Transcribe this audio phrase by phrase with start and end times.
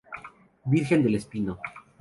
[0.65, 1.59] Virgen del Espino.